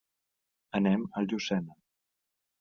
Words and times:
Anem 0.79 1.03
a 1.05 1.23
Llucena. 1.27 1.79